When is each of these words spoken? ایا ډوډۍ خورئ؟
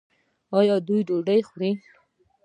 ایا 0.57 0.75
ډوډۍ 0.85 1.39
خورئ؟ 1.47 1.71